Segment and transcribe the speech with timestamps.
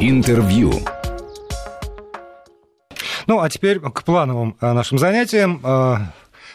[0.00, 0.72] Интервью.
[3.26, 5.60] Ну, а теперь к плановым э, нашим занятиям.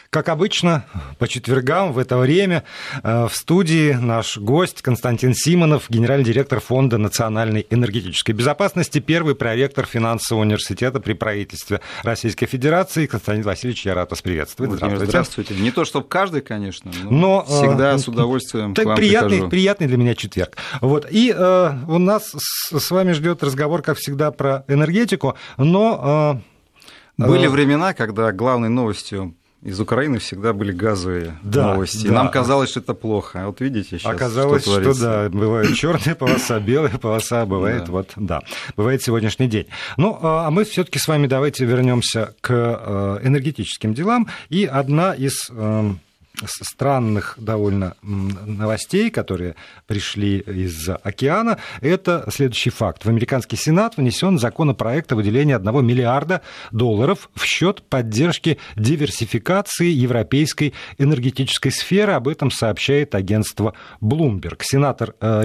[0.06, 0.84] Э, как обычно,
[1.18, 2.64] по четвергам в это время
[3.02, 9.86] э, в студии наш гость Константин Симонов, генеральный директор Фонда национальной энергетической безопасности, первый проректор
[9.86, 13.06] финансового университета при правительстве Российской Федерации.
[13.06, 14.72] Константин Васильевич, я рад вас приветствовать.
[14.72, 15.06] Здравствуйте.
[15.06, 15.54] Здравствуйте.
[15.54, 19.30] Не то, чтобы каждый, конечно, но, но всегда э, с удовольствием так к вам приятный,
[19.30, 19.50] прихожу.
[19.50, 20.56] приятный для меня четверг.
[20.80, 21.06] Вот.
[21.10, 26.40] И э, у нас с, с вами ждет разговор, как всегда, про энергетику, но...
[27.18, 29.34] Э, Были времена, когда главной новостью
[29.66, 32.06] из Украины всегда были газовые да, новости.
[32.06, 32.14] Да.
[32.14, 33.42] Нам казалось, что это плохо.
[33.42, 34.94] А вот видите сейчас, Оказалось, что, творится.
[34.94, 37.92] что да, бывает черная полоса, белая полоса, бывает да.
[37.92, 38.42] вот, да,
[38.76, 39.66] бывает сегодняшний день.
[39.96, 44.28] Ну, а мы все-таки с вами давайте вернемся к э, энергетическим делам.
[44.50, 45.98] И одна из эм,
[46.44, 49.54] странных довольно новостей, которые
[49.86, 53.04] пришли из океана, это следующий факт.
[53.04, 60.74] В американский Сенат внесен законопроект о выделении 1 миллиарда долларов в счет поддержки диверсификации европейской
[60.98, 62.12] энергетической сферы.
[62.12, 64.58] Об этом сообщает агентство Bloomberg.
[64.60, 65.42] Сенатор э,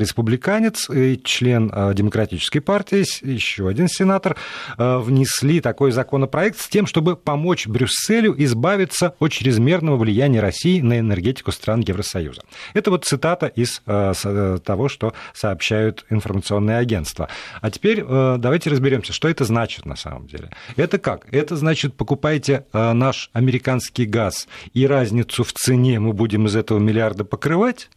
[0.90, 4.36] и член э, Демократической партии, еще один сенатор,
[4.78, 11.00] э, внесли такой законопроект с тем, чтобы помочь Брюсселю избавиться от чрезмерного влияния России на
[11.00, 12.42] энергетику стран Евросоюза.
[12.74, 17.30] Это вот цитата из э, того, что сообщают информационные агентства.
[17.62, 20.50] А теперь э, давайте разберемся, что это значит на самом деле.
[20.76, 21.28] Это как?
[21.32, 26.80] Это значит, покупайте э, наш американский газ, и разницу в цене мы будем из этого
[26.80, 27.90] миллиарда покрывать?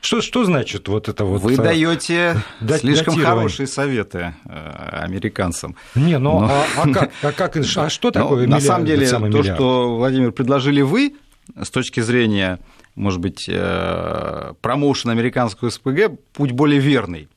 [0.00, 1.42] Что, что значит вот это вот?
[1.42, 2.36] Вы даете
[2.78, 5.76] слишком хорошие советы американцам.
[5.94, 6.46] Не, ну Но...
[6.46, 7.10] а, а как?
[7.22, 9.56] А, как, а что такое Но, миллиард, На самом деле, то, миллиард?
[9.56, 11.16] что, Владимир, предложили вы,
[11.60, 12.60] с точки зрения,
[12.94, 17.28] может быть, э, промоушена американского СПГ путь более верный.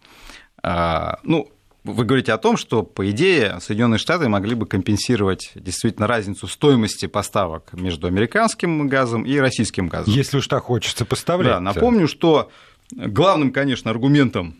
[0.62, 1.50] А, ну,
[1.84, 7.08] вы говорите о том, что, по идее, Соединенные Штаты могли бы компенсировать действительно разницу стоимости
[7.08, 10.14] поставок между американским газом и российским газом.
[10.14, 11.54] Если уж так хочется поставлять.
[11.54, 12.50] Да, напомню, что
[12.92, 14.56] главным, конечно, аргументом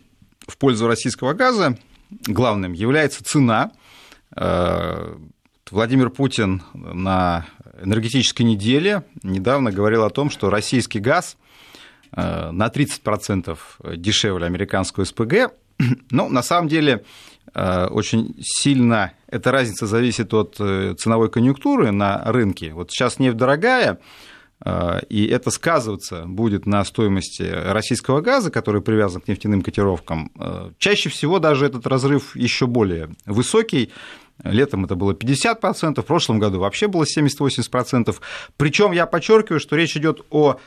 [0.46, 1.78] в пользу российского газа,
[2.26, 3.72] главным является цена.
[4.36, 5.14] Э,
[5.70, 7.46] Владимир Путин на
[7.82, 11.36] энергетической неделе недавно говорил о том, что российский газ
[12.12, 13.58] э, на 30%
[13.96, 15.52] дешевле американского СПГ.
[16.10, 17.04] Но на самом деле
[17.54, 22.72] э, очень сильно эта разница зависит от э, ценовой конъюнктуры на рынке.
[22.72, 23.98] Вот сейчас нефть дорогая,
[25.10, 30.30] и это сказываться будет на стоимости российского газа, который привязан к нефтяным котировкам.
[30.78, 33.90] Чаще всего даже этот разрыв еще более высокий.
[34.42, 38.14] Летом это было 50%, в прошлом году вообще было 70-80%.
[38.56, 40.58] Причем я подчеркиваю, что речь идет о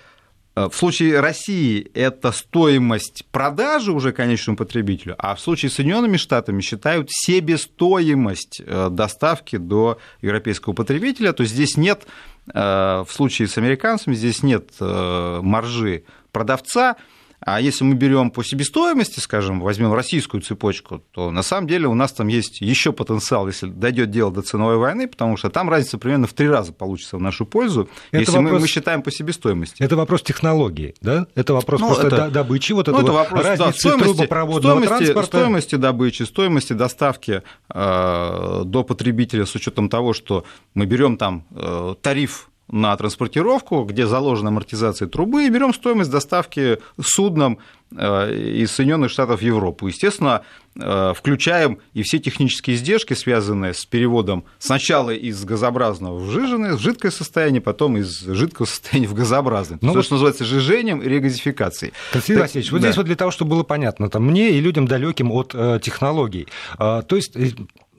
[0.57, 6.61] в случае России это стоимость продажи уже конечному потребителю, а в случае с Соединенными Штатами
[6.61, 11.33] считают себестоимость э, доставки до европейского потребителя.
[11.33, 12.07] То есть здесь нет,
[12.51, 16.95] э, в случае с американцами, здесь нет э, маржи продавца,
[17.39, 21.93] а если мы берем по себестоимости, скажем, возьмем российскую цепочку, то на самом деле у
[21.93, 25.97] нас там есть еще потенциал, если дойдет дело до ценовой войны, потому что там разница
[25.97, 29.11] примерно в три раза получится в нашу пользу, это если вопрос, мы, мы считаем по
[29.11, 29.83] себестоимости.
[29.83, 31.27] Это вопрос технологии, да?
[31.35, 34.95] Это вопрос ну, просто это, добычи, вот ну, это вопрос, разницы да, стоимости, трубопроводного стоимости,
[34.95, 35.27] транспорта.
[35.27, 40.43] Стоимости добычи, стоимости доставки э, до потребителя с учетом того, что
[40.73, 46.79] мы берем там э, тариф на транспортировку, где заложена амортизация трубы, и берем стоимость доставки
[47.01, 47.59] судном
[47.95, 49.87] э, из Соединенных Штатов в Европу.
[49.87, 50.41] Естественно,
[50.75, 56.79] э, включаем и все технические издержки, связанные с переводом сначала из газообразного в жиженное, в
[56.79, 59.79] жидкое состояние, потом из жидкого состояния в газообразное.
[59.81, 60.05] Ну, То, вот...
[60.05, 61.93] что называется жижением и регазификацией.
[62.11, 62.87] Константин так, Васильевич, вот да.
[62.87, 66.47] здесь вот для того, чтобы было понятно, там, мне и людям далеким от э, технологий.
[66.77, 67.51] Э, то есть, э,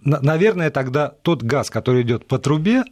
[0.05, 2.85] наверное, тогда тот газ, который идет по трубе,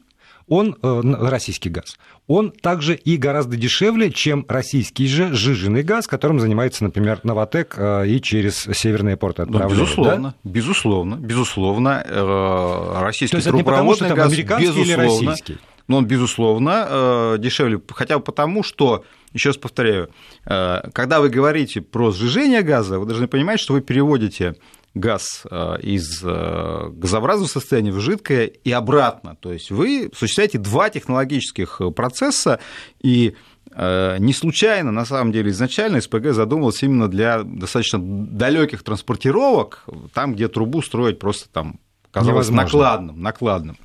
[0.48, 6.40] он, э, российский газ, он также и гораздо дешевле, чем российский же жиженый газ, которым
[6.40, 9.78] занимается, например, Новотек э, и через северные порты ну, отправляет.
[9.78, 10.50] Ну, безусловно, да?
[10.50, 12.04] безусловно, безусловно.
[12.06, 15.58] Э, российский То есть это не потому, что там газ, американский или российский?
[15.88, 20.10] Но он, безусловно, дешевле, хотя бы потому, что еще раз повторяю,
[20.44, 24.56] когда вы говорите про сжижение газа, вы должны понимать, что вы переводите
[24.96, 29.36] газ э, из э, газообразного состояния в жидкое и обратно.
[29.38, 32.60] То есть вы осуществляете два технологических процесса,
[33.02, 33.34] и
[33.72, 39.84] э, не случайно, на самом деле, изначально СПГ задумывалась именно для достаточно далеких транспортировок,
[40.14, 41.78] там, где трубу строить просто там
[42.16, 42.62] казалось Невозможно.
[42.62, 43.76] накладным, накладным.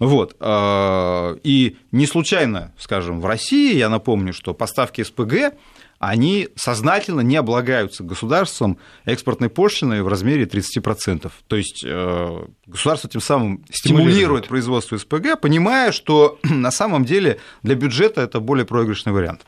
[0.00, 0.36] Вот.
[0.42, 5.54] И не случайно, скажем, в России, я напомню, что поставки СПГ
[5.98, 11.30] они сознательно не облагаются государством экспортной пошлиной в размере 30%.
[11.46, 17.76] То есть э, государство тем самым стимулирует производство СПГ, понимая, что на самом деле для
[17.76, 19.46] бюджета это более проигрышный вариант.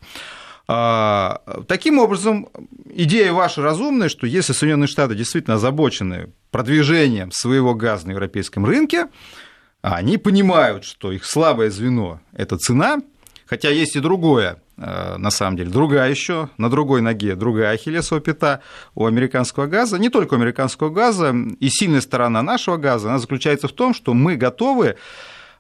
[0.71, 2.49] А, таким образом,
[2.91, 9.07] идея ваша разумная, что если Соединенные Штаты действительно озабочены продвижением своего газа на европейском рынке,
[9.81, 12.99] они понимают, что их слабое звено– это цена,
[13.47, 18.21] хотя есть и другое, э, на самом деле, другая еще, на другой ноге другая ахиллесова
[18.21, 18.61] пята
[18.95, 23.69] у американского газа, не только у американского газа, и сильная сторона нашего газа, она заключается
[23.69, 24.97] в том, что мы готовы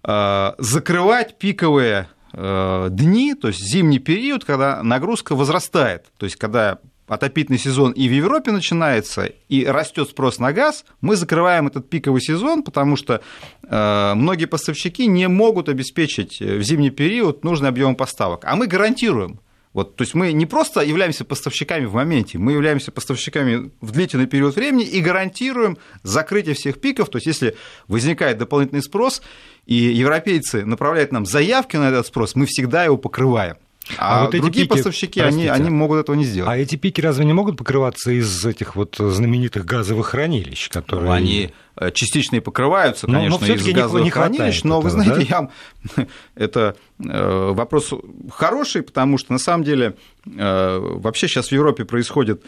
[0.04, 6.78] закрывать пиковые дни, то есть зимний период, когда нагрузка возрастает, то есть когда
[7.08, 12.20] отопительный сезон и в Европе начинается, и растет спрос на газ, мы закрываем этот пиковый
[12.20, 13.22] сезон, потому что
[13.62, 18.44] э, многие поставщики не могут обеспечить в зимний период нужный объем поставок.
[18.44, 19.40] А мы гарантируем.
[19.72, 24.26] Вот, то есть мы не просто являемся поставщиками в моменте, мы являемся поставщиками в длительный
[24.26, 27.10] период времени и гарантируем закрытие всех пиков.
[27.10, 27.56] То есть если
[27.86, 29.22] возникает дополнительный спрос,
[29.66, 33.56] и европейцы направляют нам заявки на этот спрос, мы всегда его покрываем.
[33.96, 36.50] А, а вот другие пики, поставщики, они, они могут этого не сделать.
[36.50, 41.06] А эти пики разве не могут покрываться из этих вот знаменитых газовых хранилищ, которые...
[41.06, 44.90] Ну, они э, частично и покрываются, конечно, но, но из газовых не хранилищ, но, вы
[44.90, 45.49] знаете, да?
[45.96, 46.06] я...
[46.35, 47.93] это э, вопрос
[48.31, 49.96] хороший, потому что, на самом деле,
[50.26, 52.43] э, вообще сейчас в Европе происходит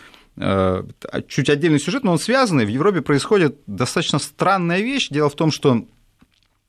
[1.26, 2.64] чуть отдельный сюжет, но он связанный.
[2.64, 5.08] В Европе происходит достаточно странная вещь.
[5.10, 5.84] Дело в том, что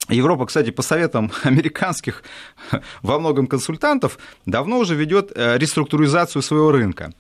[0.09, 2.24] Европа, кстати, по советам американских
[3.01, 7.13] во многом консультантов давно уже ведет э, реструктуризацию своего рынка.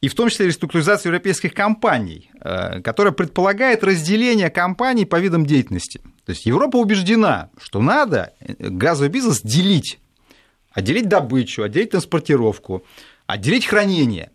[0.00, 6.00] И в том числе реструктуризацию европейских компаний, э, которая предполагает разделение компаний по видам деятельности.
[6.24, 9.98] То есть Европа убеждена, что надо э, газовый бизнес делить.
[10.72, 12.84] Отделить добычу, отделить транспортировку,
[13.26, 14.30] отделить хранение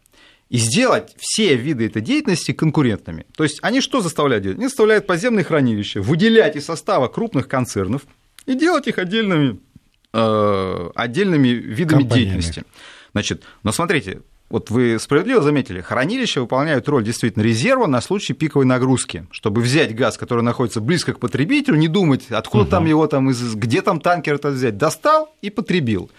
[0.49, 3.25] и сделать все виды этой деятельности конкурентными.
[3.35, 4.57] То есть они что заставляют делать?
[4.57, 8.03] Они заставляют подземные хранилища выделять из состава крупных концернов
[8.45, 9.59] и делать их отдельными,
[10.13, 12.23] э, отдельными видами Компаниями.
[12.23, 12.63] деятельности.
[13.11, 18.65] Значит, но смотрите, вот вы справедливо заметили, хранилища выполняют роль действительно резерва на случай пиковой
[18.65, 22.71] нагрузки, чтобы взять газ, который находится близко к потребителю, не думать, откуда угу.
[22.71, 26.09] там его там, где там танкер это взять, достал и потребил.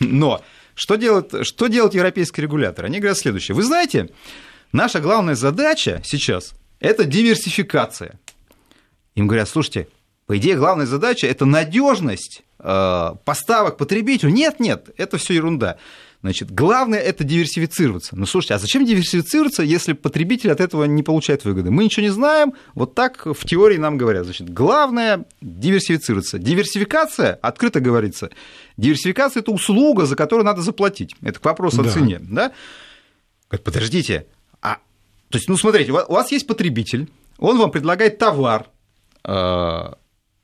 [0.00, 0.42] Но
[0.78, 2.84] что делает, что делает европейский регулятор?
[2.84, 3.56] Они говорят следующее.
[3.56, 4.10] Вы знаете,
[4.70, 8.20] наша главная задача сейчас– это диверсификация.
[9.16, 9.88] Им говорят, слушайте,
[10.26, 14.30] по идее, главная задача– это надежность э, поставок потребителю.
[14.30, 15.78] Нет, нет, это все ерунда.
[16.20, 18.16] Значит, главное это диверсифицироваться.
[18.16, 21.70] Ну, слушайте, а зачем диверсифицироваться, если потребитель от этого не получает выгоды?
[21.70, 24.24] Мы ничего не знаем, вот так в теории нам говорят.
[24.24, 26.38] Значит, главное диверсифицироваться.
[26.38, 28.30] Диверсификация, открыто говорится,
[28.76, 31.14] диверсификация– это услуга, за которую надо заплатить.
[31.22, 31.88] Это к вопросу да.
[31.88, 32.18] о цене.
[32.20, 32.52] Да?
[33.48, 34.26] Подождите,
[34.60, 34.78] а...
[35.28, 38.66] То есть, ну, смотрите, у вас есть потребитель, он вам предлагает товар
[39.22, 39.92] э,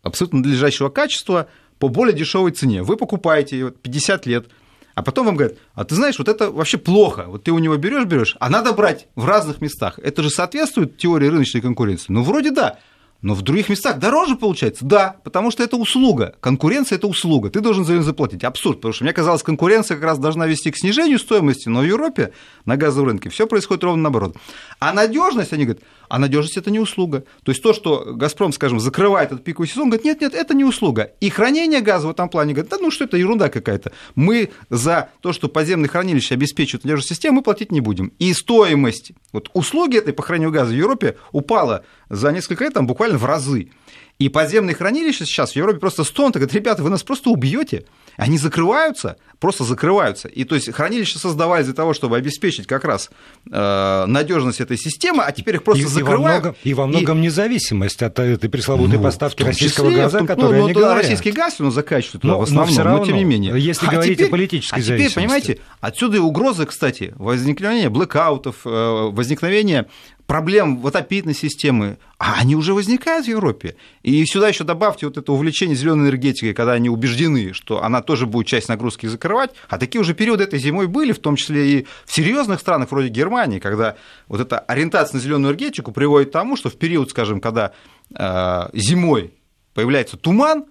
[0.03, 1.49] абсолютно надлежащего качества
[1.81, 2.85] по более дешевой цене.
[2.85, 4.47] Вы покупаете 50 лет–
[4.95, 7.77] а потом вам говорят, а ты знаешь, вот это вообще плохо, вот ты у него
[7.77, 9.99] берешь, берешь, а надо брать в разных местах.
[10.03, 12.13] Это же соответствует теории рыночной конкуренции?
[12.13, 12.79] Ну, вроде да.
[13.25, 14.85] Но в других местах дороже получается?
[14.85, 16.35] Да, потому что это услуга.
[16.41, 17.49] Конкуренция– это услуга.
[17.49, 18.45] Ты должен за нее заплатить.
[18.45, 21.85] Абсурд, потому что мне казалось, конкуренция как раз должна вести к снижению стоимости, но в
[21.85, 22.33] Европе
[22.67, 24.37] на газовом рынке все происходит ровно наоборот.
[24.79, 27.25] А надежность, они говорят, а надежность это не услуга.
[27.45, 30.65] То есть то, что Газпром, скажем, закрывает этот пиковый сезон, говорит, нет, нет, это не
[30.65, 31.13] услуга.
[31.21, 33.93] И хранение газа в этом плане говорит, да ну что это ерунда какая-то.
[34.15, 38.13] Мы за то, что подземные хранилища обеспечивают надежность системы, мы платить не будем.
[38.19, 42.87] И стоимость вот, услуги этой по хранению газа в Европе упала за несколько лет там,
[42.87, 43.71] буквально в разы.
[44.19, 47.85] И подземные хранилища сейчас в Европе просто стонут, говорят, ребята, вы нас просто убьете.
[48.17, 50.29] Они закрываются, просто закрываются.
[50.29, 53.11] И то есть хранилища создавались для того, чтобы обеспечить как раз
[53.51, 56.15] э, надежность этой системы, а теперь их просто и, закрывают.
[56.15, 57.23] И во многом, и во многом и...
[57.23, 61.03] независимость от этой пресловутой ну, поставки российского числе, газа, том, которую ну, они говорят.
[61.03, 63.59] Российский газ он закачивает но, в основном, но, равно, но тем не менее.
[63.59, 68.59] Если а говорить теперь, о политической а теперь, понимаете, отсюда и угрозы, кстати, возникновения блэкаутов,
[68.65, 69.87] э, возникновения
[70.27, 73.77] проблем в отопительной системы, а они уже возникают в Европе.
[74.03, 78.27] И сюда еще добавьте вот это увлечение зеленой энергетикой, когда они убеждены, что она тоже
[78.27, 79.51] будет часть нагрузки закрывать.
[79.69, 83.09] А такие уже периоды этой зимой были, в том числе и в серьезных странах вроде
[83.09, 83.97] Германии, когда
[84.29, 87.73] вот эта ориентация на зеленую энергетику приводит к тому, что в период, скажем, когда
[88.15, 89.35] э, зимой
[89.75, 90.65] появляется туман,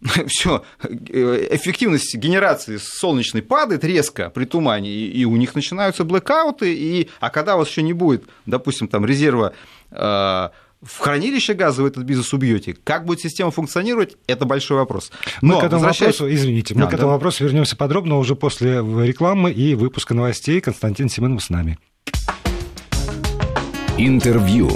[0.28, 7.30] все, эффективность генерации солнечной падает резко при тумане, и, у них начинаются блэкауты, и, а
[7.30, 9.52] когда у вас еще не будет, допустим, там резерва
[9.90, 12.74] э, в хранилище газа в этот бизнес убьете.
[12.84, 15.12] Как будет система функционировать, это большой вопрос.
[15.42, 16.18] Но, мы к этому возвращаясь...
[16.18, 17.14] вопросу, извините, мы а, к этому да.
[17.14, 20.60] вопросу вернемся подробно уже после рекламы и выпуска новостей.
[20.60, 21.78] Константин Семенов с нами.
[23.98, 24.70] Интервью.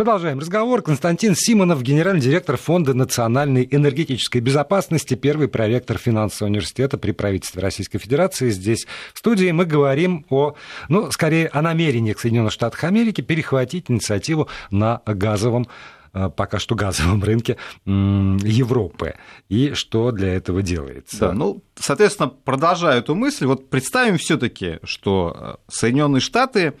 [0.00, 0.80] Продолжаем разговор.
[0.80, 7.98] Константин Симонов, генеральный директор Фонда национальной энергетической безопасности, первый проректор финансового университета при правительстве Российской
[7.98, 8.48] Федерации.
[8.48, 10.54] Здесь в студии мы говорим о,
[10.88, 15.68] ну, скорее, о намерениях Соединенных Штатов Америки перехватить инициативу на газовом
[16.14, 19.16] э, пока что газовом рынке Европы.
[19.50, 21.18] И что для этого делается?
[21.18, 26.72] Да, ну, соответственно, продолжая эту мысль, вот представим все-таки, что э, Соединенные Штаты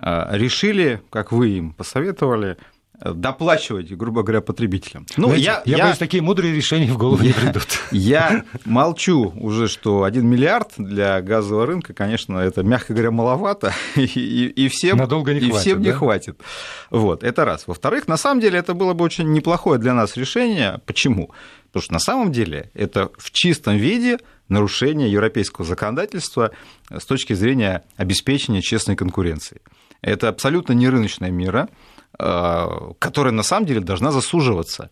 [0.00, 2.56] решили, как вы им посоветовали,
[3.00, 5.06] доплачивать, грубо говоря, потребителям.
[5.16, 7.66] Ну, Знаете, я, я, я боюсь, такие мудрые решения в голову я, не придут.
[7.90, 14.04] Я молчу уже, что 1 миллиард для газового рынка, конечно, это, мягко говоря, маловато, и,
[14.04, 15.84] и, и всем, Надолго не и хватит, всем да?
[15.88, 16.40] не хватит.
[16.90, 17.66] Вот, это раз.
[17.66, 20.80] Во-вторых, на самом деле, это было бы очень неплохое для нас решение.
[20.86, 21.30] Почему?
[21.66, 26.52] Потому что на самом деле это в чистом виде нарушение европейского законодательства
[26.90, 29.60] с точки зрения обеспечения честной конкуренции.
[30.00, 31.68] Это абсолютно не рыночная мера,
[32.16, 34.90] которая на самом деле должна заслуживаться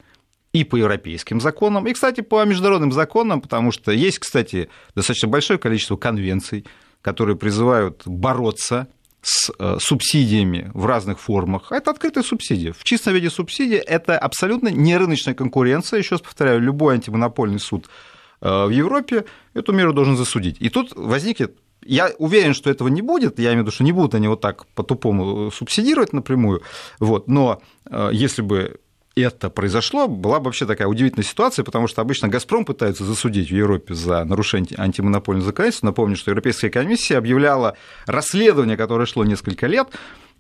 [0.53, 5.59] и по европейским законам, и, кстати, по международным законам, потому что есть, кстати, достаточно большое
[5.59, 6.67] количество конвенций,
[7.01, 8.89] которые призывают бороться
[9.23, 11.71] с э, субсидиями в разных формах.
[11.71, 12.73] Это открытая субсидия.
[12.73, 15.99] В чистом виде субсидия– это абсолютно не рыночная конкуренция.
[15.99, 17.89] Еще раз повторяю, любой антимонопольный суд
[18.41, 19.25] э, в Европе
[19.55, 20.57] эту меру должен засудить.
[20.61, 23.93] И тут возникнет я уверен, что этого не будет, я имею в виду, что не
[23.93, 26.63] будут они вот так по-тупому субсидировать напрямую,
[26.99, 28.81] вот, но э, если бы
[29.15, 33.55] это произошло, была бы вообще такая удивительная ситуация, потому что обычно «Газпром» пытаются засудить в
[33.55, 35.89] Европе за нарушение антимонопольного законодательства.
[35.89, 39.89] Напомню, что Европейская комиссия объявляла расследование, которое шло несколько лет.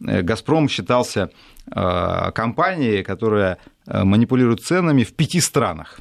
[0.07, 1.31] Э, «Газпром» считался
[1.71, 5.99] э, компанией, которая манипулирует ценами в пяти странах.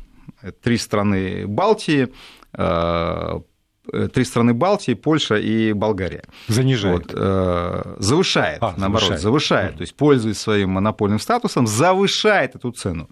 [0.62, 2.10] Три страны Балтии,
[2.54, 3.40] Э,
[4.14, 6.24] три страны Балтии, Польша и Болгария.
[6.48, 7.12] Занижает.
[7.12, 9.22] Вот, э, завышает, а, наоборот, завышает.
[9.22, 9.76] завышает.
[9.76, 13.10] То есть, пользуясь своим монопольным статусом, завышает эту цену.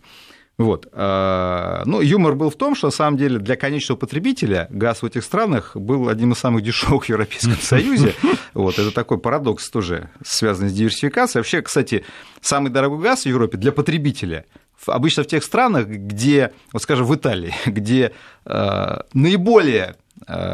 [0.58, 0.90] Вот.
[0.92, 5.06] Э, ну, юмор был в том, что на самом деле для конечного потребителя газ в
[5.06, 8.14] этих странах был одним из самых дешевых в Европейском Союзе.
[8.54, 8.78] Вот.
[8.78, 11.40] Это такой парадокс тоже связанный с диверсификацией.
[11.40, 12.04] Вообще, кстати,
[12.42, 14.46] самый дорогой газ в Европе для потребителя
[14.86, 18.12] обычно в тех странах, где, вот скажем, в Италии, где
[18.46, 19.94] э, наиболее Э,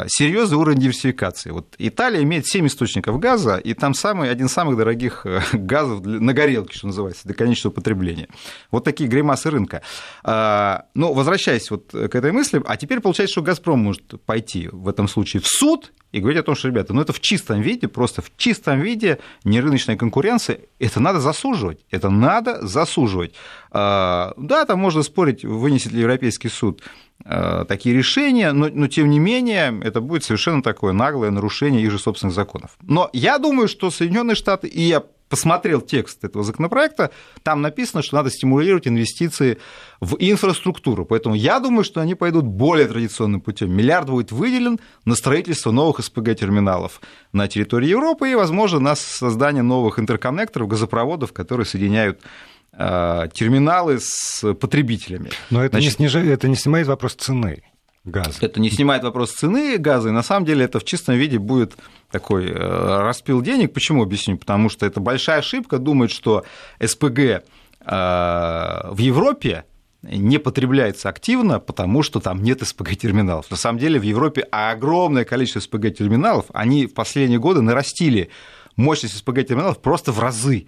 [0.07, 1.51] серьезный уровень диверсификации.
[1.51, 6.05] Вот Италия имеет 7 источников газа, и там самый, один из самых дорогих э, газов
[6.05, 8.27] на горелке, что называется, для конечного потребления.
[8.71, 9.81] Вот такие гримасы рынка.
[10.23, 14.87] А, Но возвращаясь вот к этой мысли, а теперь получается, что «Газпром» может пойти в
[14.87, 17.87] этом случае в суд и говорить о том, что, ребята, ну это в чистом виде,
[17.87, 23.33] просто в чистом виде нерыночная конкуренция, это надо засуживать, это надо засуживать.
[23.73, 24.33] Да,
[24.65, 26.81] там можно спорить, вынесет ли Европейский суд
[27.14, 31.91] Э, такие решения, но, но тем не менее это будет совершенно такое наглое нарушение их
[31.91, 32.77] же собственных законов.
[32.83, 37.11] Но я думаю, что Соединенные Штаты, и я посмотрел текст этого законопроекта,
[37.43, 39.57] там написано, что надо стимулировать инвестиции
[39.99, 41.05] в инфраструктуру.
[41.05, 43.75] Поэтому я думаю, что они пойдут более традиционным путем.
[43.75, 47.01] Миллиард будет выделен на строительство новых СПГ-терминалов
[47.33, 54.53] на территории Европы и, возможно, на создание новых интерконнекторов, газопроводов, которые соединяют Э, терминалы с
[54.55, 55.29] потребителями.
[55.49, 57.63] Но это, Значит, не, снижает, это не снимает вопрос цены
[58.05, 58.33] газа.
[58.41, 61.75] Это не снимает вопрос цены газа, и на самом деле это в чистом виде будет
[62.11, 63.73] такой э, распил денег.
[63.73, 64.37] Почему объясню?
[64.37, 66.45] Потому что это большая ошибка думать, что
[66.83, 67.41] СПГ э,
[67.81, 69.65] в Европе
[70.03, 73.49] не потребляется активно, потому что там нет СПГ-терминалов.
[73.49, 78.29] На самом деле в Европе огромное количество СПГ-терминалов, они в последние годы нарастили
[78.75, 80.67] мощность СПГ-терминалов просто в разы.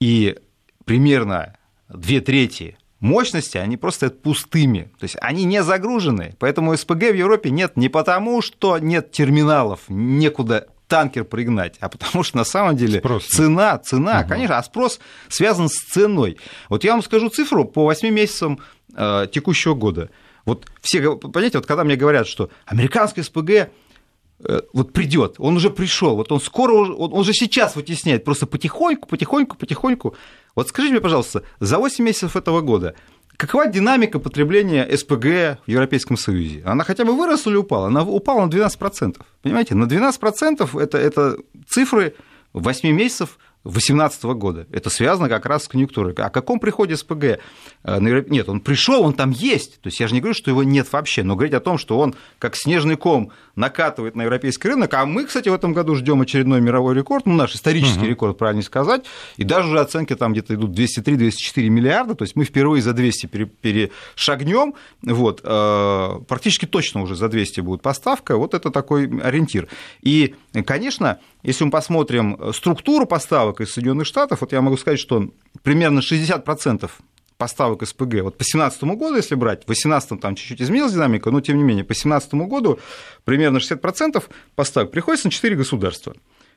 [0.00, 0.36] И
[0.84, 1.56] примерно
[1.88, 7.50] две трети мощности, они просто пустыми, то есть они не загружены, поэтому СПГ в Европе
[7.50, 13.00] нет не потому, что нет терминалов, некуда танкер пригнать, а потому что на самом деле
[13.00, 13.26] спрос.
[13.26, 14.28] цена, цена, угу.
[14.28, 16.38] конечно, а спрос связан с ценой.
[16.68, 18.60] Вот я вам скажу цифру по 8 месяцам
[18.94, 20.10] э, текущего года.
[20.44, 23.70] Вот все, понимаете, вот когда мне говорят, что американский СПГ
[24.72, 29.56] вот придет, он уже пришел, вот он скоро, он уже сейчас вытесняет, просто потихоньку, потихоньку,
[29.56, 30.14] потихоньку.
[30.54, 32.94] Вот скажите мне, пожалуйста, за 8 месяцев этого года
[33.36, 36.62] какова динамика потребления СПГ в Европейском Союзе?
[36.64, 37.86] Она хотя бы выросла или упала?
[37.88, 39.20] Она упала на 12%.
[39.42, 41.36] Понимаете, на 12% это, это
[41.68, 42.14] цифры
[42.52, 44.66] 8 месяцев 2018 года.
[44.70, 46.12] Это связано как раз с конъюнктурой.
[46.14, 47.38] О каком приходе СПГ?
[47.82, 49.80] Э, нет, он пришел, он там есть.
[49.80, 51.98] То есть я же не говорю, что его нет вообще, но говорить о том, что
[51.98, 56.20] он как снежный ком накатывает на европейский рынок, а мы, кстати, в этом году ждем
[56.20, 58.08] очередной мировой рекорд, ну, наш исторический угу.
[58.08, 59.04] рекорд, правильно сказать,
[59.36, 63.26] и даже уже оценки там где-то идут 203-204 миллиарда, то есть мы впервые за 200
[63.26, 69.68] перешагнем, вот, э, практически точно уже за 200 будет поставка, вот это такой ориентир.
[70.02, 70.34] И,
[70.66, 75.30] конечно, если мы посмотрим структуру поставок из Соединенных Штатов, вот я могу сказать, что
[75.62, 76.90] примерно 60%
[77.36, 78.22] поставок СПГ.
[78.22, 81.62] Вот по 2017 году, если брать, в 2018 там чуть-чуть изменилась динамика, но тем не
[81.62, 82.78] менее, по 2017 году
[83.24, 84.22] примерно 60%
[84.54, 86.14] поставок приходится на 4 государства.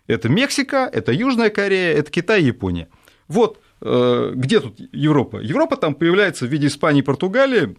[0.08, 2.88] Это Мексика, это Южная Корея, это Китай и Япония.
[3.28, 5.38] Вот э, где тут Европа?
[5.38, 7.76] Европа там появляется в виде Испании и Португалии,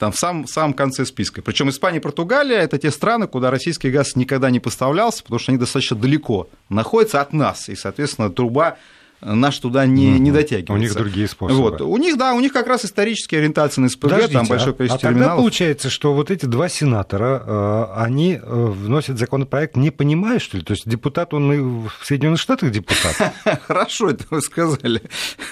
[0.00, 1.42] там в самом, в самом конце списка.
[1.42, 5.52] Причем Испания и Португалия– это те страны, куда российский газ никогда не поставлялся, потому что
[5.52, 8.78] они достаточно далеко находятся от нас, и, соответственно, труба
[9.20, 10.72] наш туда не, не дотягивается.
[10.72, 11.60] У них другие способы.
[11.60, 11.80] Вот.
[11.80, 15.08] У них, да, у них как раз исторические ориентации на СПГ, Подождите, там большое количество
[15.08, 15.30] а, а терминалов.
[15.30, 20.56] тогда получается, что вот эти два сенатора, э, они э, вносят законопроект, не понимая, что
[20.56, 20.62] ли?
[20.62, 23.34] То есть депутат, он и в Соединенных Штатах депутат?
[23.66, 25.02] Хорошо это вы сказали.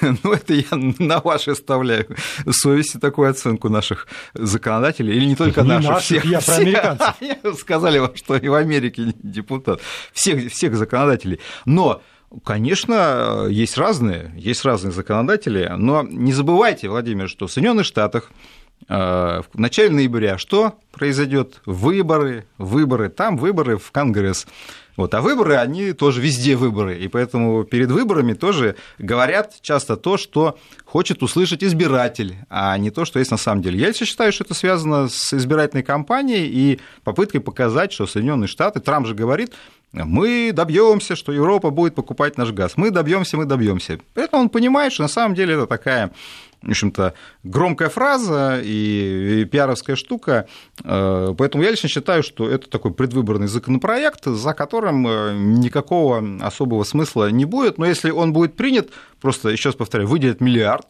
[0.23, 2.07] Ну, это я на ваши оставляю
[2.51, 6.25] совести такую оценку наших законодателей, или не только наших, всех.
[6.25, 7.15] Я про американцев.
[7.59, 9.81] Сказали вам, что и в Америке депутат.
[10.13, 11.41] Всех законодателей.
[11.65, 12.03] Но
[12.45, 18.31] Конечно, есть разные, есть разные законодатели, но не забывайте, Владимир, что в Соединенных Штатах
[18.87, 18.95] э,
[19.51, 21.63] в начале ноября что произойдет?
[21.65, 24.47] Выборы, выборы, там выборы в Конгресс.
[24.99, 30.17] Вот, а выборы, они тоже везде выборы, и поэтому перед выборами тоже говорят часто то,
[30.17, 33.79] что хочет услышать избиратель, а не то, что есть на самом деле.
[33.79, 39.07] Я считаю, что это связано с избирательной кампанией и попыткой показать, что Соединенные Штаты, Трамп
[39.07, 39.53] же говорит,
[39.93, 42.73] мы добьемся, что Европа будет покупать наш газ.
[42.75, 44.01] Мы добьемся, мы добьемся.
[44.15, 46.11] При этом он понимает, что на самом деле это такая
[46.63, 50.47] в общем-то, громкая фраза и, пиаровская штука.
[50.85, 56.85] Э, поэтому я лично считаю, что это такой предвыборный законопроект, за которым э, никакого особого
[56.85, 57.79] смысла не будет.
[57.79, 60.87] Но если он будет принят, просто, еще раз повторяю, выделят миллиард,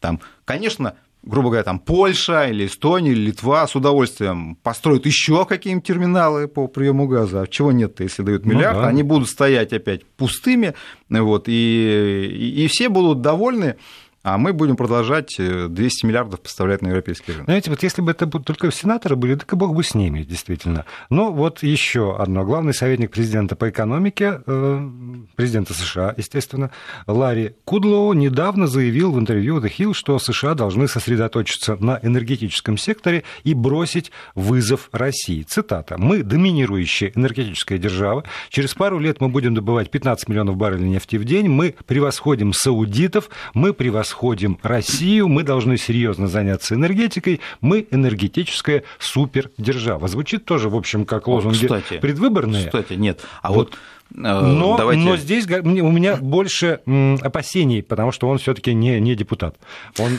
[0.00, 5.86] там, конечно, грубо говоря, там Польша или Эстония или Литва с удовольствием построят еще какие-нибудь
[5.86, 7.42] терминалы по приему газа.
[7.42, 8.76] А чего нет-то, если дают ну миллиард?
[8.76, 8.88] Ну, да.
[8.88, 10.74] Они будут стоять опять пустыми,
[11.08, 13.76] вот, и, и, и все будут довольны
[14.22, 17.46] а мы будем продолжать 200 э, миллиардов поставлять на европейский рынок.
[17.46, 20.84] Знаете, вот если бы это только сенаторы были, так и бог бы с ними, действительно.
[21.08, 22.44] Но вот еще одно.
[22.44, 24.90] Главный советник президента по экономике, э,
[25.36, 26.70] президента США, естественно,
[27.06, 33.24] Ларри Кудлоу недавно заявил в интервью The Hill, что США должны сосредоточиться на энергетическом секторе
[33.44, 35.42] и бросить вызов России.
[35.42, 35.96] Цитата.
[35.96, 38.24] «Мы доминирующая энергетическая держава.
[38.50, 41.48] Через пару лет мы будем добывать 15 миллионов баррелей нефти в день.
[41.48, 43.30] Мы превосходим саудитов.
[43.54, 50.08] Мы превосходим превосходим Россию, мы должны серьезно заняться энергетикой, мы энергетическая супердержава.
[50.08, 52.66] Звучит тоже, в общем, как лозунги кстати, предвыборные.
[52.66, 53.20] Кстати, нет.
[53.42, 53.70] А вот,
[54.10, 55.02] вот э, но, Давайте...
[55.02, 56.80] но здесь у меня больше
[57.22, 59.56] опасений, потому что он все-таки не, не депутат.
[59.98, 60.18] Он,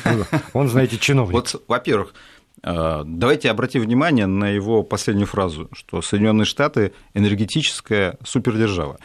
[0.54, 1.34] он, знаете, чиновник.
[1.34, 2.14] Вот, во-первых,
[2.64, 8.98] э, давайте обратим внимание на его последнюю фразу, что Соединенные Штаты энергетическая супердержава.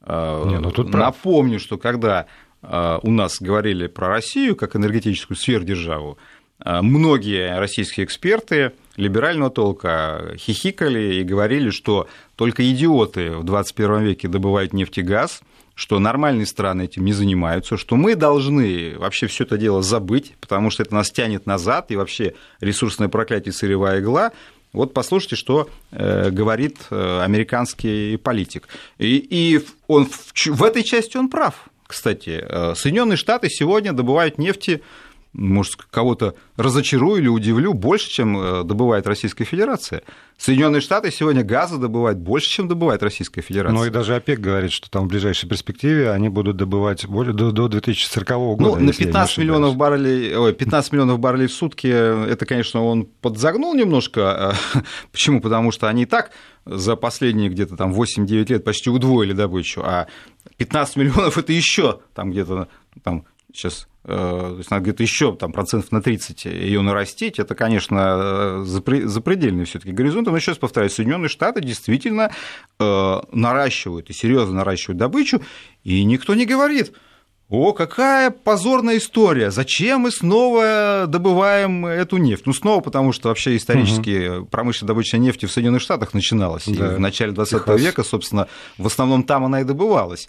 [0.00, 2.26] Э, не, ну тут Напомню, что когда
[2.60, 6.18] у нас говорили про Россию как энергетическую сверхдержаву,
[6.60, 14.28] а, многие российские эксперты либерального толка хихикали и говорили, что только идиоты в 21 веке
[14.28, 15.40] добывают нефть и газ,
[15.74, 20.70] что нормальные страны этим не занимаются, что мы должны вообще все это дело забыть, потому
[20.70, 24.32] что это нас тянет назад, и вообще ресурсное проклятие сырьевая игла.
[24.72, 28.68] Вот послушайте, что э, говорит э, американский политик.
[28.98, 31.68] И, и он, в этой части он прав.
[31.88, 34.82] Кстати, э, Соединенные Штаты сегодня добывают нефти,
[35.32, 40.02] может, кого-то разочарую или удивлю, больше, чем э, добывает Российская Федерация.
[40.36, 43.76] Соединенные Штаты сегодня газа добывают больше, чем добывает Российская Федерация.
[43.76, 47.50] Ну и даже ОПЕК говорит, что там в ближайшей перспективе они будут добывать более, до,
[47.50, 48.62] до 2040 года.
[48.62, 53.74] Ну, на 15 миллионов, баррелей, ой, 15 миллионов баррелей в сутки, это, конечно, он подзагнул
[53.74, 54.56] немножко.
[55.12, 55.40] Почему?
[55.40, 56.30] Потому что они и так
[56.64, 60.06] за последние где-то там 8-9 лет почти удвоили добычу, а
[60.56, 62.68] 15 миллионов это еще там где-то
[63.02, 63.24] там
[63.58, 68.62] сейчас э, то есть надо где-то еще там, процентов на 30 ее нарастить, это, конечно,
[68.64, 70.28] запредельный все-таки горизонт.
[70.28, 72.30] Но еще раз повторяю, Соединенные Штаты действительно
[72.78, 75.42] э, наращивают и серьезно наращивают добычу,
[75.82, 76.92] и никто не говорит,
[77.50, 79.50] о, какая позорная история!
[79.50, 82.42] Зачем мы снова добываем эту нефть?
[82.44, 84.46] Ну, снова, потому что вообще исторически угу.
[84.46, 86.64] промышленная добыча нефти в Соединенных Штатах начиналась.
[86.66, 86.92] Да.
[86.92, 87.80] И в начале 20 Техас.
[87.80, 90.28] века, собственно, в основном там она и добывалась.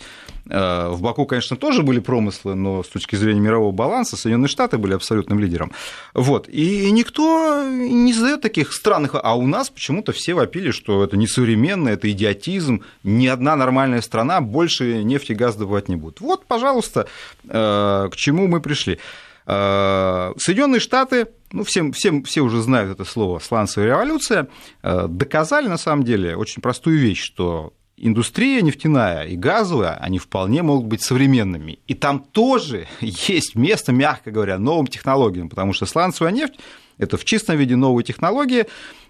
[0.49, 4.77] Э, в Баку, конечно, тоже были промыслы, но с точки зрения мирового баланса Соединенные Штаты
[4.77, 5.71] были абсолютным лидером.
[6.13, 6.49] Вот.
[6.49, 9.15] И никто не задает таких странных...
[9.21, 14.41] А у нас почему-то все вопили, что это несовременно, это идиотизм, ни одна нормальная страна
[14.41, 16.19] больше нефти и газ добывать не будет.
[16.19, 17.07] Вот, пожалуйста,
[17.47, 18.99] к чему мы пришли.
[19.45, 24.47] Соединенные Штаты ну, всем, всем, все уже знают это слово «сланцевая революция»,
[24.83, 30.63] э, доказали на самом деле очень простую вещь, что индустрия нефтяная и газовая, они вполне
[30.63, 31.79] могут быть современными.
[31.87, 36.59] И там тоже есть место, мягко говоря, новым технологиям, потому что сланцевая нефть–
[36.97, 38.65] это в чистом виде новые технологии,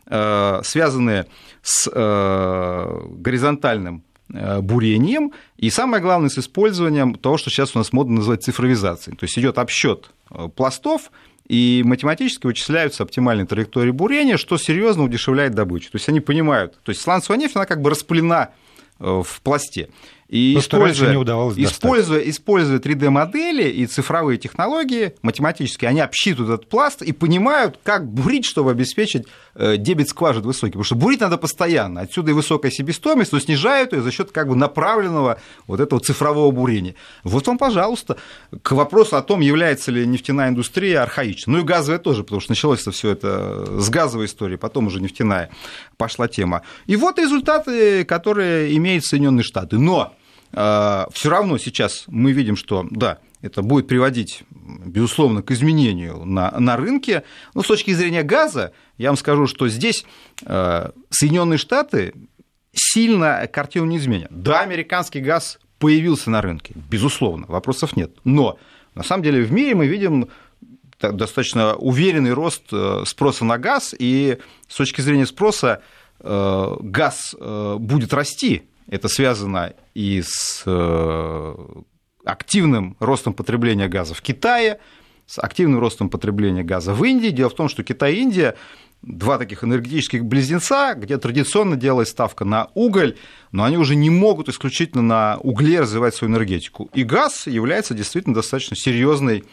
[0.06, 1.28] э, связанные
[1.62, 4.04] с э, горизонтальным
[4.62, 9.18] бурением и самое главное с использованием того, что сейчас у нас модно называть цифровизацией.
[9.18, 10.12] То есть идет обсчет
[10.56, 11.10] пластов,
[11.50, 15.92] и математически вычисляются оптимальные траектории бурения, что серьезно удешевляет добычу.
[15.92, 18.69] То есть они понимают, то есть сланцевая нефть, она как бы распылена э,
[19.00, 19.90] в пласте.
[20.30, 26.70] И То, используя, не удавалось используя, используя 3D-модели и цифровые технологии, математически, они обсчитывают этот
[26.70, 30.74] пласт и понимают, как бурить, чтобы обеспечить э, дебет скважин высокий.
[30.74, 32.02] Потому что бурить надо постоянно.
[32.02, 36.52] Отсюда и высокая себестоимость, но снижают ее за счет как бы направленного вот этого цифрового
[36.52, 36.94] бурения.
[37.24, 38.18] Вот вам, пожалуйста,
[38.62, 41.56] к вопросу о том, является ли нефтяная индустрия архаичной.
[41.56, 45.50] Ну и газовая тоже, потому что началось все это с газовой истории, потом уже нефтяная
[45.98, 46.62] пошла тема.
[46.86, 49.80] И вот результаты, которые имеют Соединенные Штаты.
[49.80, 50.14] Но
[50.52, 56.76] все равно сейчас мы видим, что да, это будет приводить, безусловно, к изменению на, на
[56.76, 57.24] рынке.
[57.54, 60.06] Но с точки зрения газа, я вам скажу, что здесь
[60.46, 62.14] а, Соединенные Штаты
[62.74, 64.30] сильно картину не изменят.
[64.32, 68.12] Да, американский газ появился на рынке, безусловно, вопросов нет.
[68.26, 68.60] Но
[68.96, 70.30] на самом деле в мире мы видим
[71.00, 75.82] достаточно уверенный рост э, спроса на газ, и с точки зрения спроса
[76.20, 81.56] э, газ э, будет расти это связано и с э,
[82.26, 84.80] активным ростом потребления газа в Китае,
[85.26, 87.30] с активным ростом потребления газа в Индии.
[87.30, 88.56] Дело в том, что Китай и Индия
[89.02, 93.16] два таких энергетических близнеца, где традиционно делалась ставка на уголь,
[93.52, 96.90] но они уже не могут исключительно на угле развивать свою энергетику.
[96.94, 99.46] И газ является действительно достаточно серьезной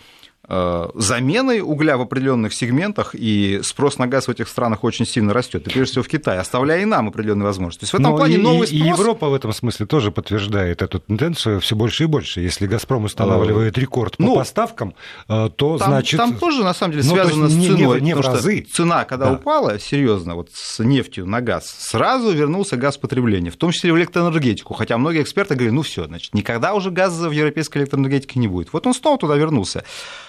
[0.48, 5.66] заменой угля в определенных сегментах, и спрос на газ в этих странах очень сильно растет,
[5.66, 7.80] и прежде всего в Китае, оставляя и нам определенные возможности.
[7.80, 8.80] То есть в этом Но плане и, новый спрос...
[8.80, 12.40] И Европа в этом смысле тоже подтверждает эту тенденцию все больше и больше.
[12.40, 14.94] Если «Газпром» устанавливает рекорд по ну, поставкам,
[15.28, 16.18] э, то там, значит...
[16.18, 18.00] Там тоже, на самом деле, ну, связано с ценой.
[18.00, 18.66] Не, не в разы.
[18.72, 19.32] Цена, когда да.
[19.32, 23.96] упала, серьезно, вот с нефтью на газ, сразу вернулся газ потребления, в том числе в
[23.98, 24.74] электроэнергетику.
[24.74, 28.72] Хотя многие эксперты говорят, ну все, значит, никогда уже газа в европейской электроэнергетике не будет.
[28.72, 29.84] Вот он снова туда вернулся.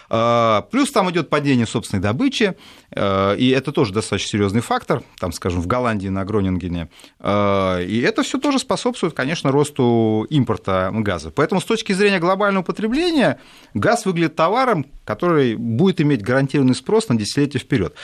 [0.10, 2.56] А, плюс там идет падение собственной добычи,
[2.96, 6.90] а, и это тоже достаточно серьезный фактор, там, скажем, в Голландии на Гронингене.
[7.20, 11.32] А, и это все тоже способствует, конечно, росту импорта газа.
[11.32, 13.40] Поэтому с точки зрения глобального потребления
[13.74, 17.96] газ выглядит товаром, который будет иметь гарантированный спрос на десятилетия вперед.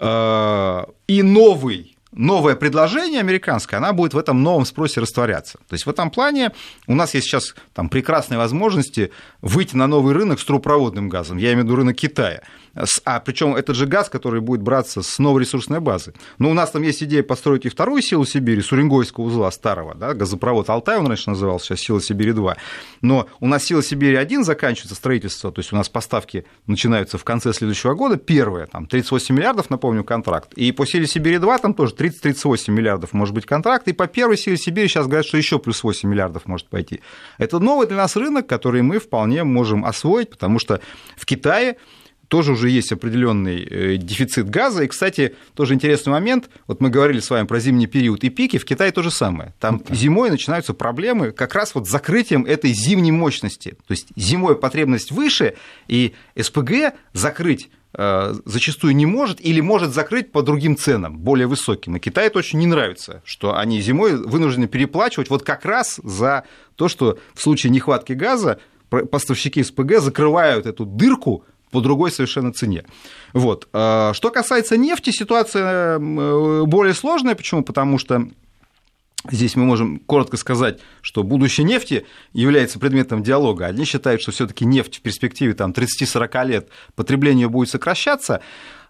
[0.00, 5.58] И новый новое предложение американское, она будет в этом новом спросе растворяться.
[5.68, 6.52] То есть в этом плане
[6.86, 11.52] у нас есть сейчас там прекрасные возможности выйти на новый рынок с трубопроводным газом, я
[11.52, 12.42] имею в виду рынок Китая
[13.04, 16.14] а причем этот же газ, который будет браться с новой ресурсной базы.
[16.38, 19.94] Но у нас там есть идея построить и вторую силу Сибири, с Уренгойского узла старого,
[19.94, 22.56] да, газопровод Алтай он раньше назывался, сейчас сила Сибири-2.
[23.02, 27.52] Но у нас сила Сибири-1 заканчивается строительство, то есть у нас поставки начинаются в конце
[27.52, 32.70] следующего года, первые, там, 38 миллиардов, напомню, контракт, и по силе Сибири-2 там тоже 30-38
[32.70, 36.08] миллиардов может быть контракт, и по первой силе Сибири сейчас говорят, что еще плюс 8
[36.08, 37.00] миллиардов может пойти.
[37.36, 40.80] Это новый для нас рынок, который мы вполне можем освоить, потому что
[41.16, 41.76] в Китае
[42.30, 44.84] тоже уже есть определенный э, дефицит газа.
[44.84, 46.48] И, кстати, тоже интересный момент.
[46.68, 48.56] Вот мы говорили с вами про зимний период и пики.
[48.56, 49.52] В Китае то же самое.
[49.58, 49.96] Там okay.
[49.96, 53.70] зимой начинаются проблемы как раз вот с закрытием этой зимней мощности.
[53.70, 55.54] То есть зимой потребность выше,
[55.88, 61.96] и СПГ закрыть зачастую не может или может закрыть по другим ценам, более высоким.
[61.96, 66.44] И Китаю это очень не нравится, что они зимой вынуждены переплачивать вот как раз за
[66.76, 68.60] то, что в случае нехватки газа
[69.10, 72.84] поставщики СПГ закрывают эту дырку по другой совершенно цене.
[73.32, 73.68] Вот.
[73.72, 77.34] А, что касается нефти, ситуация э, более сложная.
[77.34, 77.62] Почему?
[77.62, 78.28] Потому что
[79.28, 83.66] Здесь мы можем коротко сказать, что будущее нефти является предметом диалога.
[83.66, 88.40] Одни считают, что все-таки нефть в перспективе там, 30-40 лет потребление будет сокращаться.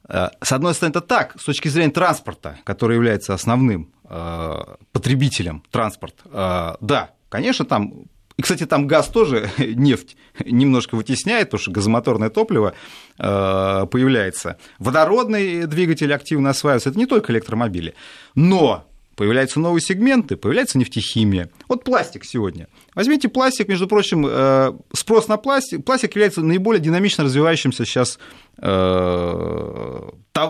[0.09, 4.59] Э, с одной стороны, это так, с точки зрения транспорта, который является основным э,
[4.93, 6.77] потребителем транспорта.
[6.81, 8.07] Да, конечно, там
[8.41, 12.73] и, кстати, там газ тоже, нефть немножко вытесняет, потому что газомоторное топливо
[13.19, 14.57] э, появляется.
[14.79, 16.89] Водородный двигатель активно осваивается.
[16.89, 17.95] Это не только электромобили.
[18.35, 18.90] Но
[19.21, 21.51] появляются новые сегменты, появляется нефтехимия.
[21.69, 22.69] Вот пластик сегодня.
[22.95, 25.85] Возьмите пластик, между прочим, э, спрос на пластик.
[25.85, 28.19] Пластик является наиболее динамично развивающимся сейчас
[28.57, 30.01] э,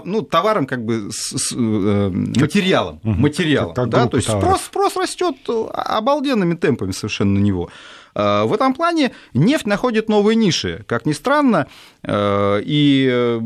[0.05, 3.01] ну, товаром, как бы с, с, материалом.
[3.03, 3.11] Угу.
[3.15, 4.07] материалом как, как да?
[4.07, 7.71] То есть спрос, спрос растет обалденными темпами совершенно на него.
[8.15, 11.67] В этом плане нефть находит новые ниши, как ни странно.
[12.09, 13.41] И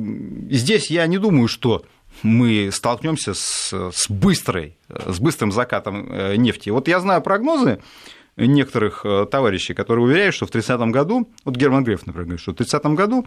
[0.51, 1.85] здесь я не думаю, что
[2.23, 6.71] мы столкнемся с, с, быстрой, с быстрым закатом э, нефти.
[6.71, 7.81] Вот я знаю прогнозы
[8.37, 12.53] некоторых э, товарищей, которые уверяют, что в 30-м году, вот Герман Греф, например, говорит, что
[12.53, 13.27] в 30-м году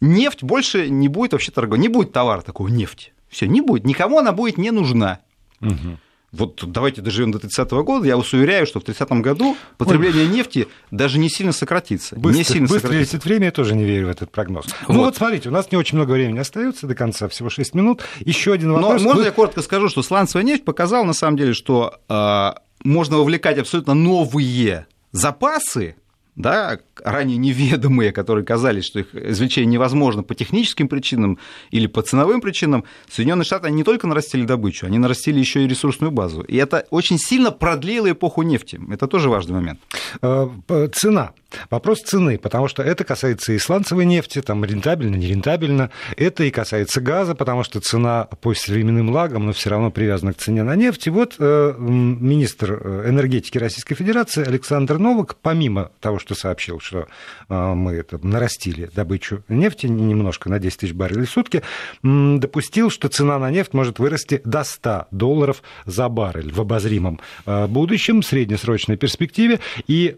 [0.00, 3.12] нефть больше не будет вообще торговать, не будет товара такого нефти.
[3.28, 5.20] Все, не будет, никому она будет не нужна.
[5.60, 5.98] Угу
[6.36, 10.24] вот давайте доживем до 30 -го года, я вас уверяю, что в 30 году потребление
[10.24, 10.28] Ой.
[10.28, 12.16] нефти даже не сильно сократится.
[12.16, 13.18] Быстро, не сильно быстро сократится.
[13.18, 14.66] время, я тоже не верю в этот прогноз.
[14.86, 14.94] Вот.
[14.94, 18.02] Ну вот смотрите, у нас не очень много времени остается до конца, всего 6 минут.
[18.20, 19.02] Еще один вопрос.
[19.02, 19.26] Но можно Вы...
[19.26, 22.52] я коротко скажу, что сланцевая нефть показала на самом деле, что э,
[22.84, 25.96] можно вовлекать абсолютно новые запасы
[26.36, 31.38] да, ранее неведомые, которые казались, что их извлечение невозможно по техническим причинам
[31.70, 36.10] или по ценовым причинам, Соединенные Штаты не только нарастили добычу, они нарастили еще и ресурсную
[36.12, 36.42] базу.
[36.42, 38.78] И это очень сильно продлило эпоху нефти.
[38.90, 39.80] Это тоже важный момент.
[40.20, 40.48] Э,
[40.92, 41.32] цена.
[41.70, 45.90] Вопрос цены, потому что это касается и сланцевой нефти, там рентабельно, нерентабельно.
[46.16, 50.38] Это и касается газа, потому что цена по временным лагам, но все равно привязана к
[50.38, 51.06] цене на нефть.
[51.06, 57.06] И вот э, министр э, энергетики Российской Федерации Александр Новак, помимо того, что сообщил, что
[57.48, 61.62] э, мы это, нарастили добычу нефти немножко на 10 тысяч баррелей в сутки,
[62.02, 67.66] допустил, что цена на нефть может вырасти до 100 долларов за баррель в обозримом э,
[67.66, 69.60] будущем, среднесрочной перспективе.
[69.86, 70.16] И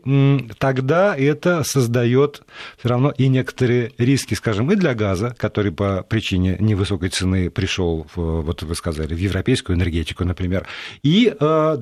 [0.58, 2.42] тогда это создает
[2.78, 8.06] все равно и некоторые риски, скажем, и для газа, который по причине невысокой цены пришел,
[8.14, 10.66] вот вы сказали, в европейскую энергетику, например,
[11.02, 11.76] и э,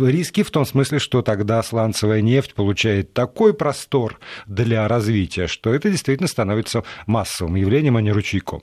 [0.00, 5.88] риски в том смысле, что тогда сланцевая нефть получает такой простор для развития, что это
[5.90, 8.62] действительно становится массовым явлением, а не ручейком.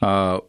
[0.00, 0.40] А,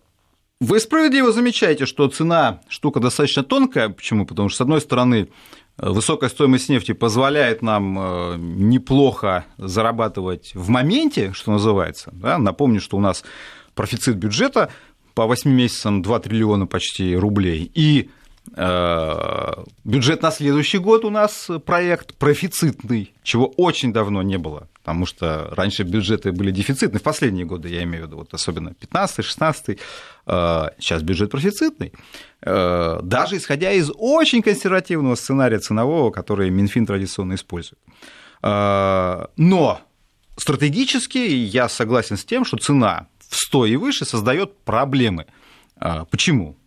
[0.59, 3.89] вы справедливо замечаете, что цена штука достаточно тонкая.
[3.89, 4.27] Почему?
[4.27, 5.29] Потому что, с одной стороны,
[5.75, 12.11] Высокая стоимость нефти позволяет нам э, неплохо зарабатывать в моменте, что называется.
[12.13, 12.37] Да?
[12.37, 13.23] Напомню, что у нас
[13.73, 14.69] профицит бюджета
[15.15, 17.71] по 8 месяцам 2 триллиона почти рублей.
[17.73, 18.11] И
[18.45, 25.47] бюджет на следующий год у нас проект профицитный, чего очень давно не было, потому что
[25.51, 29.79] раньше бюджеты были дефицитны, в последние годы, я имею в виду, вот особенно 15 16
[30.25, 31.93] э, сейчас бюджет профицитный.
[32.41, 37.79] Э, даже исходя из очень консервативного сценария ценового, который Минфин традиционно использует.
[38.41, 39.81] Э, но
[40.35, 45.27] стратегически я согласен с тем, что цена в 100 и выше создает проблемы.
[45.79, 46.57] Э, почему?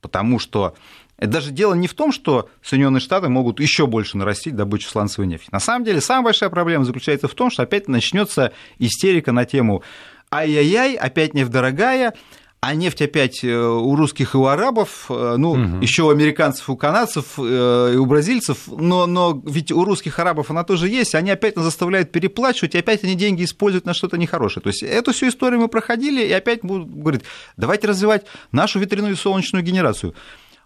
[0.00, 0.74] Потому что
[1.22, 5.28] это даже дело не в том, что Соединенные Штаты могут еще больше нарастить добычу сланцевой
[5.28, 5.48] нефти.
[5.52, 9.84] На самом деле, самая большая проблема заключается в том, что опять начнется истерика на тему
[10.32, 12.14] ай-яй-яй, опять нефть дорогая,
[12.60, 15.80] а нефть опять э, у русских и у арабов, э, ну, угу.
[15.80, 20.50] еще у американцев, у канадцев э, и у бразильцев, но, но ведь у русских арабов
[20.50, 24.18] она тоже есть, они опять нас заставляют переплачивать, и опять они деньги используют на что-то
[24.18, 24.60] нехорошее.
[24.60, 27.22] То есть эту всю историю мы проходили, и опять будут говорить,
[27.56, 30.16] давайте развивать нашу ветряную и солнечную генерацию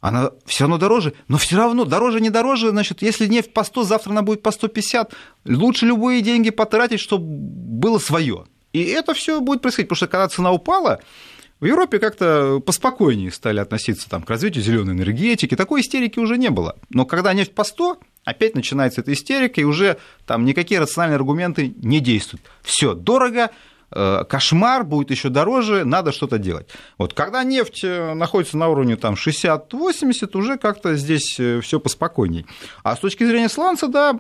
[0.06, 3.82] она все равно дороже, но все равно дороже, не дороже, значит, если нефть по 100,
[3.82, 5.12] завтра она будет по 150,
[5.46, 8.44] лучше любые деньги потратить, чтобы было свое.
[8.72, 11.00] И это все будет происходить, потому что когда цена упала,
[11.58, 16.50] в Европе как-то поспокойнее стали относиться там, к развитию зеленой энергетики, такой истерики уже не
[16.50, 16.76] было.
[16.88, 21.74] Но когда нефть по 100, опять начинается эта истерика, и уже там никакие рациональные аргументы
[21.82, 22.44] не действуют.
[22.62, 23.50] Все дорого,
[24.28, 26.68] кошмар, будет еще дороже, надо что-то делать.
[26.98, 32.46] Вот когда нефть э, находится на уровне там 60-80, уже как-то здесь э, все поспокойней.
[32.82, 34.18] А с точки зрения сланца, да,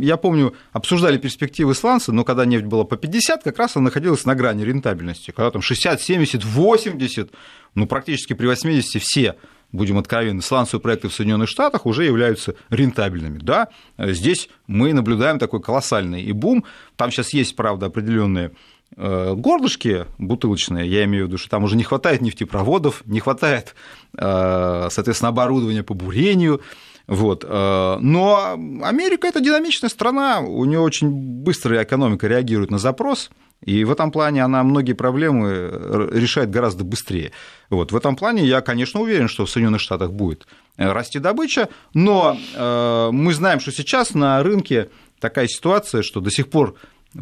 [0.00, 4.24] я помню, обсуждали перспективы сланца, но когда нефть была по 50, как раз она находилась
[4.24, 5.30] на грани рентабельности.
[5.30, 7.30] Когда там 60, 70, 80,
[7.74, 9.36] ну практически при 80 все
[9.72, 13.38] будем откровенны, сланцевые проекты в Соединенных Штатах уже являются рентабельными.
[13.38, 16.64] Да, здесь мы наблюдаем такой колоссальный и бум.
[16.96, 18.54] Там сейчас есть, правда, определенные Э,
[18.96, 23.74] горлышки бутылочные, я имею в виду, что там уже не хватает нефтепроводов, не хватает,
[24.16, 26.60] э, соответственно, оборудования по бурению,
[27.06, 27.44] вот.
[27.46, 33.30] Э, но Америка– это динамичная страна, у нее очень быстрая экономика реагирует на запрос,
[33.64, 37.32] и в этом плане она многие проблемы решает гораздо быстрее.
[37.70, 37.92] Вот.
[37.92, 42.36] В этом плане я, конечно, уверен, что в Соединенных Штатах будет расти добыча, но
[43.12, 44.88] мы знаем, что сейчас на рынке
[45.20, 46.74] такая ситуация, что до сих пор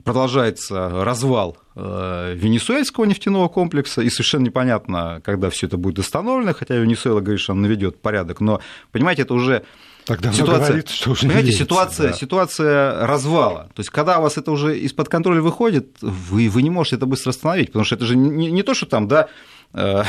[0.05, 7.20] продолжается развал венесуэльского нефтяного комплекса, и совершенно непонятно, когда все это будет установлено, хотя Венесуэла
[7.20, 8.61] говорит, что он наведет порядок, но,
[8.92, 9.64] понимаете, это уже
[10.05, 12.16] Тогда ситуация, говорит, что уже понимаете, верится, ситуация, да.
[12.16, 13.70] ситуация развала.
[13.74, 17.07] То есть, когда у вас это уже из-под контроля выходит, вы, вы не можете это
[17.07, 19.29] быстро остановить, потому что это же не, не то, что там, да,
[19.72, 20.03] э,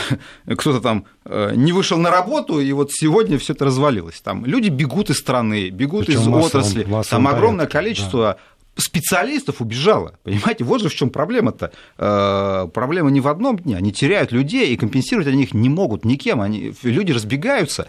[0.56, 4.22] кто-то там э, не вышел на работу, и вот сегодня все это развалилось.
[4.22, 6.84] Там люди бегут из страны, бегут Причем из массовом, отрасли.
[6.86, 8.38] Массовом там огромное порядке, количество
[8.76, 10.18] специалистов убежало.
[10.24, 11.72] Понимаете, вот же в чем проблема-то.
[11.98, 13.78] Э, проблема не в одном дне.
[13.78, 16.42] Они теряют людей, и компенсировать они их не могут никем.
[16.42, 17.88] Они, люди разбегаются.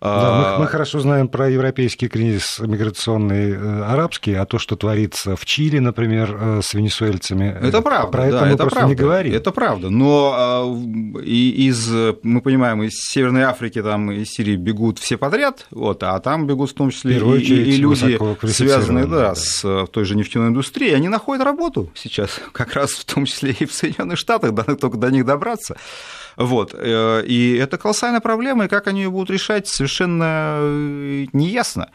[0.00, 5.34] Да, мы, мы хорошо знаем про европейский кризис миграционный э, арабский, а то, что творится
[5.34, 7.58] в Чили, например, э, с венесуэльцами.
[7.60, 8.12] Это правда.
[8.12, 9.34] Про это да, мы это просто правда, не говорим.
[9.34, 9.90] Это правда.
[9.90, 11.90] Но а, и из,
[12.22, 16.70] мы понимаем, из Северной Африки там, из Сирии бегут все подряд, вот, а там бегут
[16.70, 19.34] в том числе и, и, и люди, связанные да, да.
[19.34, 20.94] с э, той же нефтяной индустрией.
[20.94, 25.10] Они находят работу сейчас, как раз в том числе и в Соединенных Штатах, только до
[25.10, 25.76] них добраться.
[26.38, 26.72] Вот.
[26.72, 31.90] Э, и это колоссальная проблема, и как они ее будут решать, совершенно э, неясно.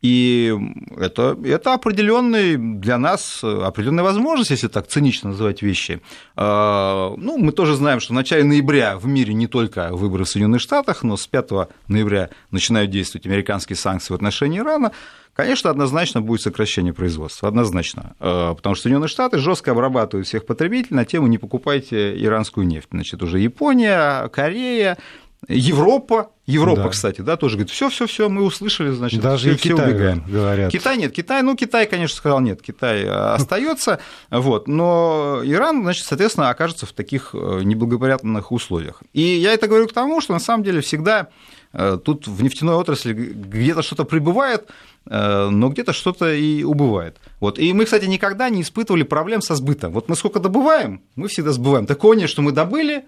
[0.00, 0.56] И
[0.96, 6.00] это, это определенный для нас определенная возможность, если так цинично называть вещи.
[6.36, 10.28] Э, ну, мы тоже знаем, что в начале ноября в мире не только выборы в
[10.28, 11.50] Соединенных Штатах, но с 5
[11.88, 14.92] ноября начинают действовать американские санкции в отношении Ирана.
[15.34, 20.96] Конечно, однозначно будет сокращение производства, однозначно, э, потому что Соединенные Штаты жестко обрабатывают всех потребителей
[20.96, 22.88] на тему «не покупайте иранскую нефть».
[22.92, 24.96] Значит, уже Япония, Корея,
[25.46, 26.88] Европа, Европа, да.
[26.88, 30.24] кстати, да, тоже говорит, все, все, все, мы услышали, значит, даже все, и Китай убегаем.
[30.26, 30.72] говорят.
[30.72, 36.50] Китай нет, Китай, ну Китай, конечно, сказал нет, Китай остается, вот, но Иран, значит, соответственно,
[36.50, 39.02] окажется в таких э, неблагоприятных условиях.
[39.12, 41.28] И я это говорю к тому, что на самом деле всегда
[41.72, 44.68] э, тут в нефтяной отрасли где-то что-то прибывает,
[45.06, 47.16] э, но где-то что-то и убывает.
[47.38, 47.60] Вот.
[47.60, 49.92] И мы, кстати, никогда не испытывали проблем со сбытом.
[49.92, 51.86] Вот мы сколько добываем, мы всегда сбываем.
[51.86, 53.04] Такое нет, что мы добыли,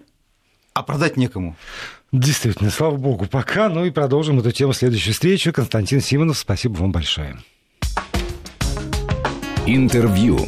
[0.73, 1.55] а продать некому.
[2.11, 3.69] Действительно, слава богу, пока.
[3.69, 5.53] Ну и продолжим эту тему в следующей встрече.
[5.53, 7.37] Константин Симонов, спасибо вам большое.
[9.65, 10.45] Интервью.